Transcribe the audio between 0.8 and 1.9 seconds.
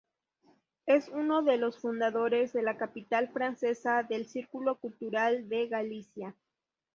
Es uno de los